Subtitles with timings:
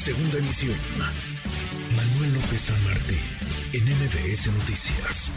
[0.00, 0.78] Segunda emisión.
[1.94, 3.18] Manuel López San Martín,
[3.74, 5.30] en MBS Noticias.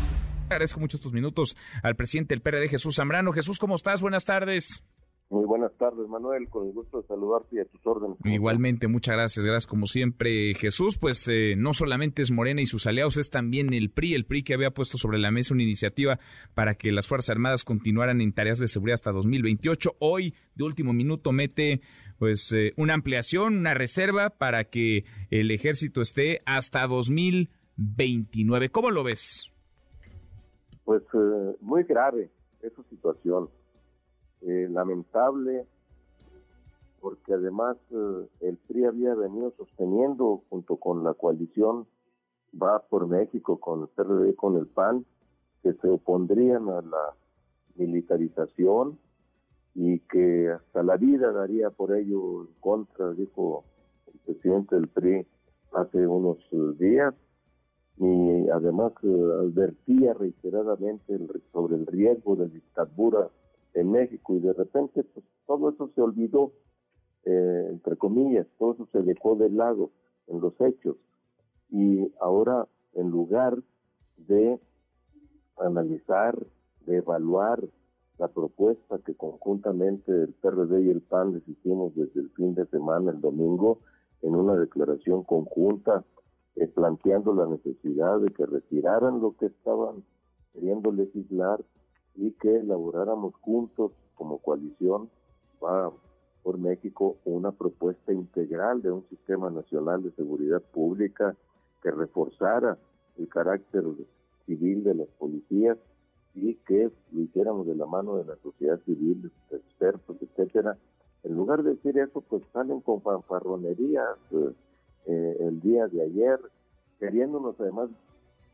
[0.46, 3.34] Agradezco mucho estos minutos al presidente del PRD, Jesús Zambrano.
[3.34, 4.02] Jesús, ¿cómo estás?
[4.02, 4.82] Buenas tardes.
[5.30, 6.48] Muy buenas tardes, Manuel.
[6.48, 8.18] Con el gusto de saludarte y a tus órdenes.
[8.24, 9.46] Igualmente, muchas gracias.
[9.46, 10.98] Gracias como siempre, Jesús.
[10.98, 14.44] Pues eh, no solamente es Morena y sus aliados, es también el PRI, el PRI
[14.44, 16.20] que había puesto sobre la mesa una iniciativa
[16.54, 19.96] para que las Fuerzas Armadas continuaran en tareas de seguridad hasta 2028.
[20.00, 21.82] Hoy, de último minuto, mete
[22.24, 28.70] pues eh, una ampliación, una reserva para que el ejército esté hasta 2029.
[28.70, 29.52] ¿Cómo lo ves?
[30.86, 32.30] Pues eh, muy grave
[32.62, 33.50] esa situación
[34.40, 35.66] eh, lamentable,
[37.02, 41.88] porque además eh, el PRI había venido sosteniendo junto con la coalición
[42.56, 45.06] Va por México, con el PRD, con el PAN,
[45.62, 47.16] que se opondrían a la
[47.76, 48.98] militarización
[49.76, 53.64] y que hasta la vida daría por ello en contra, dijo
[54.14, 55.26] el presidente del PRI
[55.74, 57.14] hace unos eh, días,
[57.98, 61.20] y además advertía reiteradamente
[61.52, 63.30] sobre el riesgo de dictadura
[63.74, 64.36] en México.
[64.36, 66.52] Y de repente pues todo eso se olvidó,
[67.26, 69.92] eh, entre comillas, todo eso se dejó de lado
[70.28, 70.98] en los hechos.
[71.70, 73.58] Y ahora en lugar
[74.18, 74.60] de
[75.58, 76.38] analizar,
[76.86, 77.64] de evaluar
[78.24, 82.66] la propuesta que conjuntamente el PRD y el PAN les hicimos desde el fin de
[82.68, 83.80] semana, el domingo,
[84.22, 86.06] en una declaración conjunta,
[86.56, 90.06] eh, planteando la necesidad de que retiraran lo que estaban
[90.54, 91.60] queriendo legislar
[92.16, 95.10] y que elaboráramos juntos como coalición
[95.62, 95.92] va
[96.44, 101.36] por México una propuesta integral de un sistema nacional de seguridad pública
[101.82, 102.78] que reforzara
[103.18, 103.84] el carácter
[104.46, 105.78] civil de las policías
[106.36, 110.78] y que lo hiciéramos de la mano de la sociedad civil, expertos, etcétera.
[111.24, 114.52] En lugar de decir eso, pues salen con fanfarronerías eh,
[115.06, 116.40] eh, el día de ayer,
[117.00, 117.90] queriéndonos además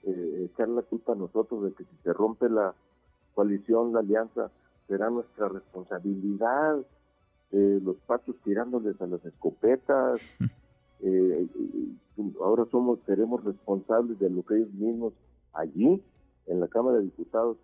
[0.03, 2.73] eh, echar la culpa a nosotros de que si se rompe la
[3.33, 4.51] coalición, la alianza,
[4.87, 6.79] será nuestra responsabilidad.
[7.51, 10.21] Eh, los patos tirándoles a las escopetas.
[11.01, 11.47] Eh,
[12.41, 15.13] ahora somos, seremos responsables de lo que ellos mismos
[15.53, 16.03] allí,
[16.45, 17.55] en la Cámara de Diputados,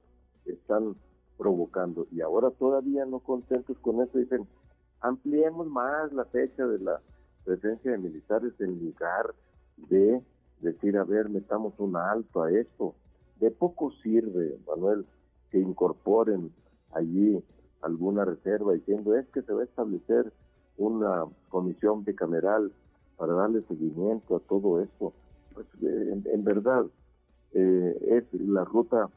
[0.45, 0.95] están
[1.37, 2.07] provocando.
[2.11, 4.47] Y ahora todavía no contentos con eso, dicen,
[5.01, 7.01] ampliemos más la fecha de la
[7.43, 9.33] presencia de militares en lugar
[9.77, 10.21] de
[10.61, 12.95] decir, a ver, metamos un alto a esto.
[13.39, 15.05] De poco sirve, Manuel,
[15.51, 16.51] que incorporen
[16.93, 17.43] allí
[17.81, 20.31] alguna reserva diciendo es que se va a establecer
[20.77, 22.71] una comisión bicameral
[23.17, 25.13] para darle seguimiento a todo esto.
[25.53, 26.85] Pues, eh, en, verdad,
[27.53, 29.09] eh, es la ruta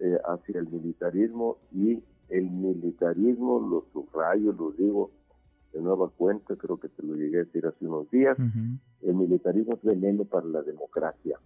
[0.00, 5.10] eh, hacia el militarismo y el militarismo, lo subrayo, lo digo
[5.72, 9.74] de nueva cuenta, creo que te lo llegué a decir hace unos días, el militarismo
[9.74, 11.38] es veneno para la democracia,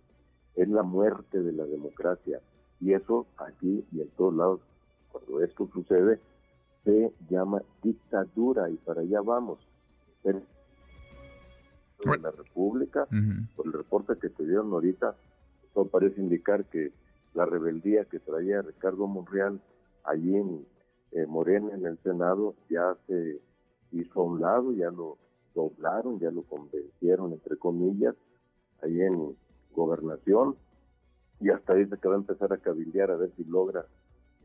[0.54, 2.41] es la muerte de la democracia
[2.81, 4.60] y eso aquí y en todos lados,
[5.10, 6.21] cuando esto sucede,
[6.84, 9.59] se llama dictadura y para allá vamos.
[10.22, 10.42] En
[12.22, 13.06] la República,
[13.56, 15.16] por el reporte que te dieron ahorita,
[15.72, 16.92] todo parece indicar que
[17.34, 19.61] la rebeldía que traía Ricardo Monreal
[20.05, 20.67] allí en
[21.12, 23.41] eh, Morena, en el Senado, ya se
[23.93, 25.19] hizo a un lado, ya lo
[25.55, 28.15] doblaron, ya lo convencieron, entre comillas,
[28.83, 29.37] ahí en
[29.75, 30.56] gobernación,
[31.41, 33.87] y hasta dice que va a empezar a cabildear a ver si logra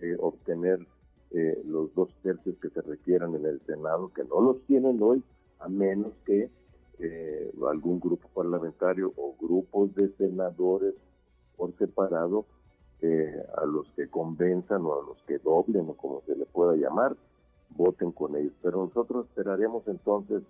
[0.02, 0.86] eh, obtener
[1.32, 5.24] eh, los dos tercios que se requieran en el Senado, que no los tienen hoy,
[5.60, 6.50] a menos que
[7.70, 10.96] algún grupo parlamentario o grupos de senadores
[11.56, 12.46] por separado
[13.02, 17.16] a los que convenzan o a los que doblen o como se le pueda llamar,
[17.70, 18.54] voten con ellos.
[18.62, 20.44] Pero nosotros esperaremos entonces,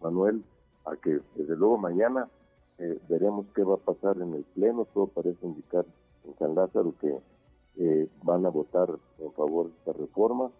[0.00, 0.44] Manuel,
[0.84, 2.28] a que desde luego mañana
[2.78, 4.86] eh, veremos qué va a pasar en el Pleno.
[4.92, 5.84] Todo parece indicar
[6.24, 7.18] en San Lázaro que
[7.76, 10.50] eh, van a votar en favor de esta reforma,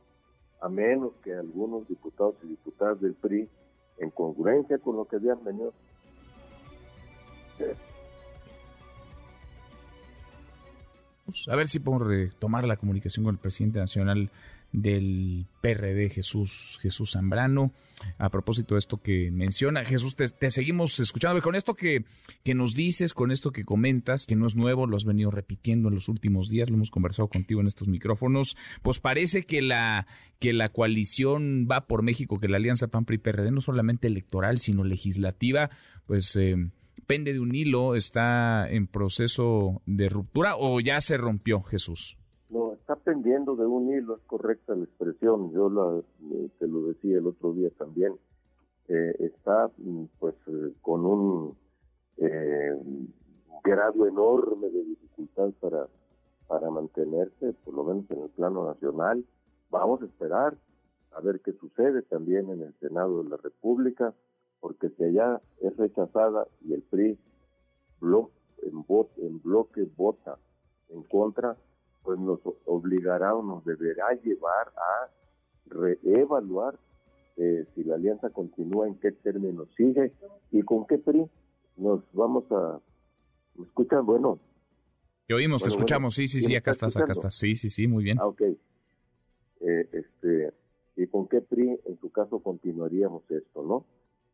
[0.60, 3.48] a menos que algunos diputados y diputadas del PRI,
[3.98, 5.72] en congruencia con lo que habían venido.
[11.48, 14.30] A ver si podemos retomar la comunicación con el presidente nacional
[14.74, 17.72] del PRD, Jesús, Jesús Zambrano.
[18.18, 21.40] A propósito de esto que menciona, Jesús, te, seguimos escuchando.
[21.40, 22.04] Con esto que,
[22.42, 25.88] que, nos dices, con esto que comentas, que no es nuevo, lo has venido repitiendo
[25.88, 30.08] en los últimos días, lo hemos conversado contigo en estos micrófonos, pues parece que la,
[30.40, 35.70] que la coalición va por México, que la alianza PAN-PRI-PRD, no solamente electoral, sino legislativa,
[36.06, 36.34] pues...
[36.36, 36.56] Eh,
[37.06, 42.18] pende de un hilo, está en proceso de ruptura o ya se rompió, Jesús?
[42.74, 46.02] está pendiendo de un hilo, es correcta la expresión, yo la,
[46.58, 48.12] te lo decía el otro día también,
[48.88, 51.56] eh, está mm, pues eh, con un
[53.64, 55.88] grado enorme de dificultad para,
[56.46, 59.24] para mantenerse, por lo menos en el plano nacional.
[59.70, 60.54] Vamos a esperar
[61.12, 64.14] a ver qué sucede también en el Senado de la República,
[64.64, 67.18] porque si allá es rechazada y el PRI
[68.00, 68.86] en,
[69.18, 70.38] en bloque vota
[70.88, 71.54] en contra,
[72.02, 75.10] pues nos obligará o nos deberá llevar a
[75.66, 76.78] reevaluar
[77.36, 80.12] eh, si la alianza continúa, en qué términos sigue
[80.50, 81.26] y con qué PRI
[81.76, 82.80] nos vamos a...
[83.56, 84.06] ¿Me escuchan?
[84.06, 84.38] Bueno.
[85.26, 88.02] Te oímos, te escuchamos, sí, sí, sí, acá estás, acá estás, sí, sí, sí, muy
[88.02, 88.16] bien.
[88.18, 88.40] Ah, ok.
[88.40, 88.56] Eh,
[89.92, 90.54] este,
[90.96, 93.84] ¿Y con qué PRI en tu caso continuaríamos esto, no?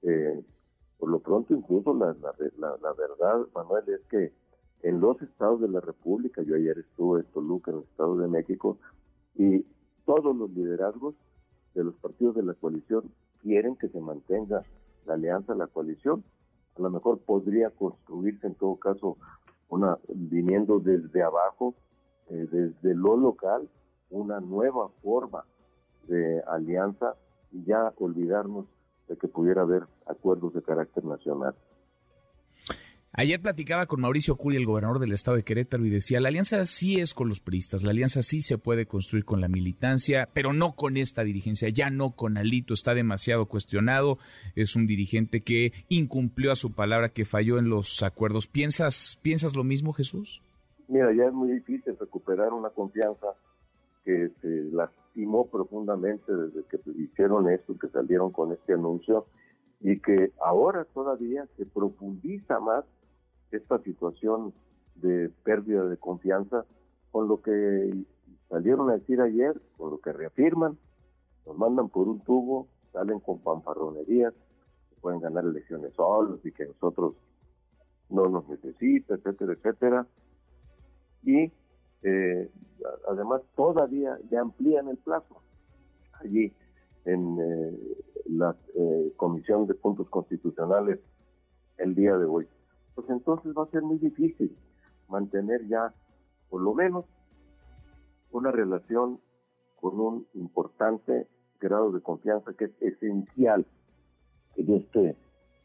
[0.03, 0.43] Eh,
[0.99, 4.33] por lo pronto, incluso la, verdad, Manuel, es que
[4.83, 8.29] en los estados de la República, yo ayer estuve en Toluca, en el Estado de
[8.29, 8.79] México,
[9.35, 9.65] y
[10.05, 11.15] todos los liderazgos
[11.75, 13.11] de los partidos de la coalición
[13.43, 14.63] quieren que se mantenga
[15.07, 16.23] la alianza, la coalición.
[16.77, 19.17] A lo mejor podría construirse en todo caso
[19.69, 21.75] una, viniendo desde abajo,
[22.29, 23.69] eh, desde lo local,
[24.11, 25.45] una nueva forma
[26.09, 27.15] de alianza
[27.53, 28.67] y ya olvidarnos
[29.11, 31.55] de que pudiera haber acuerdos de carácter nacional.
[33.13, 36.65] Ayer platicaba con Mauricio Curi, el gobernador del estado de Querétaro, y decía, la alianza
[36.65, 40.53] sí es con los priistas, la alianza sí se puede construir con la militancia, pero
[40.53, 44.19] no con esta dirigencia, ya no con Alito, está demasiado cuestionado,
[44.55, 48.47] es un dirigente que incumplió a su palabra, que falló en los acuerdos.
[48.47, 50.41] ¿Piensas, piensas lo mismo, Jesús?
[50.87, 53.27] Mira, ya es muy difícil recuperar una confianza
[54.05, 54.71] que se
[55.11, 59.27] lastimó profundamente desde que hicieron esto, que salieron con este anuncio,
[59.81, 62.85] y que ahora todavía se profundiza más
[63.51, 64.53] esta situación
[64.97, 66.65] de pérdida de confianza
[67.11, 68.05] con lo que
[68.49, 70.79] salieron a decir ayer, con lo que reafirman,
[71.47, 74.35] nos mandan por un tubo, salen con pamparronerías,
[75.01, 77.15] pueden ganar elecciones solos y que nosotros
[78.11, 80.07] no nos necesita, etcétera, etcétera.
[81.25, 81.51] Y
[82.03, 82.51] eh,
[83.09, 85.43] además todavía le amplían el plazo.
[86.13, 86.53] Allí
[87.05, 87.79] en eh,
[88.27, 91.01] la eh, Comisión de Puntos Constitucionales
[91.79, 92.47] el día de hoy.
[92.95, 94.57] Pues entonces va a ser muy difícil
[95.09, 95.95] mantener ya,
[96.49, 97.05] por lo menos,
[98.31, 99.21] una relación
[99.81, 101.27] con un importante
[101.59, 103.67] grado de confianza que es esencial
[104.57, 105.17] en este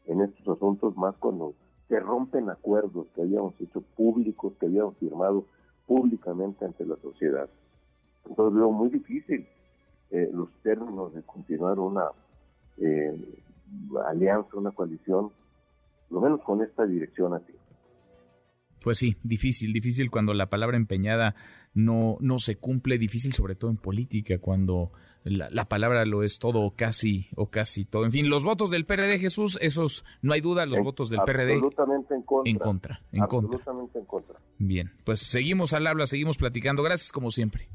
[0.06, 1.54] en estos asuntos más cuando
[1.88, 5.46] se rompen acuerdos que habíamos hecho públicos que habíamos firmado
[5.86, 7.48] públicamente ante la sociedad
[8.28, 9.46] entonces veo muy difícil
[10.10, 12.06] eh, los términos de continuar una
[12.78, 13.16] eh,
[14.06, 15.30] alianza una coalición
[16.10, 17.52] lo menos con esta dirección así.
[18.86, 21.34] Pues sí, difícil, difícil cuando la palabra empeñada
[21.74, 24.92] no, no se cumple, difícil sobre todo en política, cuando
[25.24, 28.04] la, palabra lo es todo o casi, o casi todo.
[28.04, 31.54] En fin, los votos del PRD, Jesús, esos, no hay duda, los votos del PRD.
[31.54, 32.46] Absolutamente en contra.
[32.46, 34.38] En contra, en absolutamente en contra.
[34.58, 36.84] Bien, pues seguimos al habla, seguimos platicando.
[36.84, 37.68] Gracias como siempre.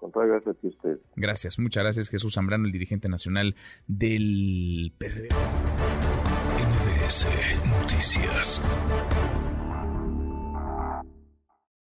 [0.00, 1.00] gracias a usted.
[1.16, 3.56] Gracias, muchas gracias Jesús Zambrano, el dirigente nacional
[3.88, 5.26] del PRD.
[7.80, 8.62] Noticias.